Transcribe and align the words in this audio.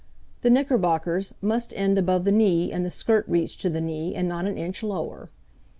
The 0.41 0.49
knickerbockers 0.49 1.35
must 1.43 1.75
end 1.77 1.95
above 1.99 2.23
the 2.23 2.31
knee 2.31 2.71
and 2.71 2.83
the 2.83 2.89
skirt 2.89 3.23
reach 3.27 3.55
to 3.59 3.69
the 3.69 3.81
knee, 3.81 4.15
and 4.15 4.27
not 4.27 4.47
an 4.47 4.57
inch 4.57 4.81
lower. 4.81 5.29